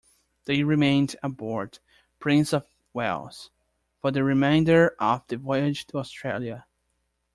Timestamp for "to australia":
5.85-6.65